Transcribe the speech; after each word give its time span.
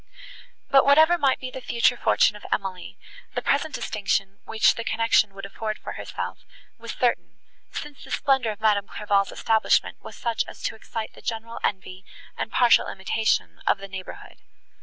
But, 0.67 0.83
whatever 0.83 1.15
might 1.15 1.39
be 1.39 1.51
the 1.51 1.61
future 1.61 1.95
fortune 1.95 2.35
of 2.35 2.43
Emily, 2.51 2.97
the 3.35 3.41
present 3.43 3.75
distinction, 3.75 4.39
which 4.45 4.73
the 4.73 4.83
connection 4.83 5.35
would 5.35 5.45
afford 5.45 5.77
for 5.77 5.91
herself, 5.93 6.39
was 6.79 6.93
certain, 6.93 7.37
since 7.71 8.03
the 8.03 8.09
splendour 8.09 8.51
of 8.51 8.61
Madame 8.61 8.87
Clairval's 8.87 9.31
establishment 9.31 10.01
was 10.01 10.15
such 10.15 10.43
as 10.47 10.63
to 10.63 10.73
excite 10.75 11.13
the 11.13 11.21
general 11.21 11.59
envy 11.63 12.03
and 12.35 12.51
partial 12.51 12.87
imitation 12.87 13.61
of 13.67 13.77
the 13.77 13.87
neighbourhood. 13.87 14.37